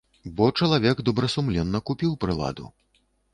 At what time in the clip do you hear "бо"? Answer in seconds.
0.37-0.45